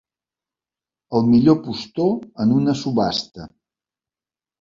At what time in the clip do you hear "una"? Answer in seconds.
2.61-2.75